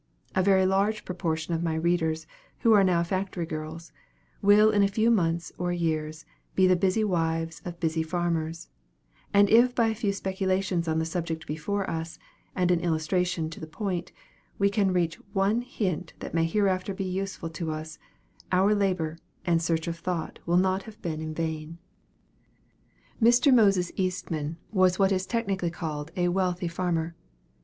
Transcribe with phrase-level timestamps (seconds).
[0.33, 2.25] A very large proportion of my readers,
[2.61, 3.91] who are now factory girls,
[4.41, 8.67] will in a few months or years be the busy wives of busy farmers;
[9.31, 12.17] and if by a few speculations on the subject before us,
[12.55, 14.11] and an illustration to the point,
[14.57, 17.99] we can reach one hint that may hereafter be useful to us,
[18.51, 21.77] our labor and "search of thought" will not have been in vain.
[23.21, 23.53] Mr.
[23.53, 27.13] Moses Eastman was what is technically called a wealthy farmer.